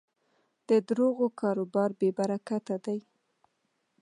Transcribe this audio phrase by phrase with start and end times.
[0.69, 2.99] د دروغو کاروبار بېبرکته دی.